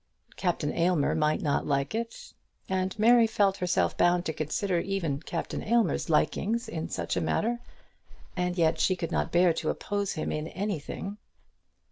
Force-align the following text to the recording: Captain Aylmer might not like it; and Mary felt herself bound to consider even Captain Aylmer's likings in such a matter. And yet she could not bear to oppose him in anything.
Captain 0.35 0.73
Aylmer 0.73 1.13
might 1.13 1.43
not 1.43 1.67
like 1.67 1.93
it; 1.93 2.33
and 2.67 2.97
Mary 2.97 3.27
felt 3.27 3.57
herself 3.57 3.95
bound 3.95 4.25
to 4.25 4.33
consider 4.33 4.79
even 4.79 5.21
Captain 5.21 5.61
Aylmer's 5.61 6.09
likings 6.09 6.67
in 6.67 6.89
such 6.89 7.15
a 7.15 7.21
matter. 7.21 7.59
And 8.35 8.57
yet 8.57 8.79
she 8.79 8.95
could 8.95 9.11
not 9.11 9.31
bear 9.31 9.53
to 9.53 9.69
oppose 9.69 10.13
him 10.13 10.31
in 10.31 10.47
anything. 10.47 11.17